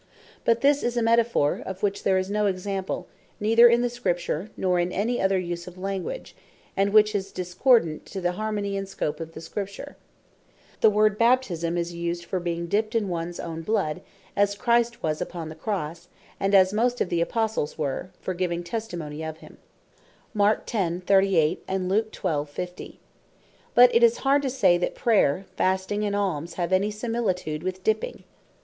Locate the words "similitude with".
26.89-27.83